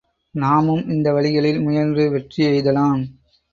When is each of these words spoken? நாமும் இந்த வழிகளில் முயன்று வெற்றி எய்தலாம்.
நாமும் 0.35 0.89
இந்த 0.89 1.13
வழிகளில் 1.13 1.59
முயன்று 1.59 2.09
வெற்றி 2.09 2.43
எய்தலாம். 2.43 3.01